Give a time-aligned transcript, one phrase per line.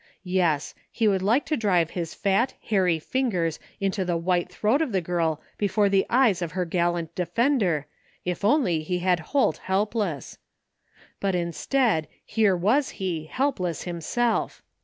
[0.23, 4.93] Yes, he would like to drive his fat, hairy fingers into the white throat of
[4.93, 7.85] the girl before the eyes of her gal lant defender
[8.25, 10.39] if only he had Holt helpless!
[11.19, 14.63] But instead, here was he, helpless himself!